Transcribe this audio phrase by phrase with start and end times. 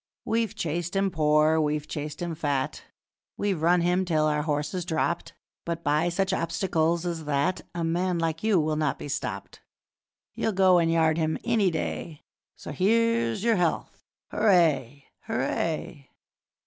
[0.25, 2.85] 'We've chased him poor, we've chased him fat,
[3.37, 8.17] We've run him till our horses dropped, But by such obstacles as that A man
[8.17, 9.61] like you will not be stopped,
[10.33, 12.23] You'll go and yard him any day,
[12.55, 14.03] So here's your health!
[14.31, 15.05] Hooray!
[15.27, 16.09] Hooray!'